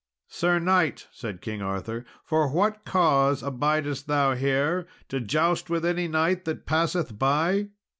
[0.29, 4.87] "Sir knight," said King Arthur, "for what cause abidest thou here?
[5.09, 7.67] to joust with any knight that passeth by?